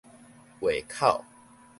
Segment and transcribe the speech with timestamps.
[0.59, 1.23] 話口